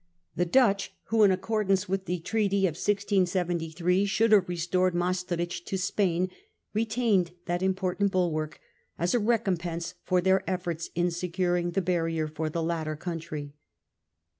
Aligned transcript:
The 0.35 0.47
Dutch, 0.47 0.93
who 1.09 1.21
in 1.21 1.29
accordance 1.29 1.87
with 1.87 2.05
the 2.05 2.17
treaty 2.17 2.65
of 2.65 2.71
1673 2.73 4.05
should 4.05 4.31
have 4.31 4.49
restored 4.49 4.95
Maestricht 4.95 5.67
to 5.67 5.77
Spain, 5.77 6.31
retained 6.73 7.33
that 7.45 7.61
important 7.61 8.11
bulwark 8.11 8.59
as 8.97 9.13
a 9.13 9.19
recompense 9.19 9.93
for 10.01 10.19
their 10.19 10.43
efforts 10.49 10.89
in 10.95 11.11
securing 11.11 11.73
the 11.73 11.83
barrier 11.83 12.27
for 12.27 12.49
the 12.49 12.63
latter 12.63 12.95
country. 12.95 13.53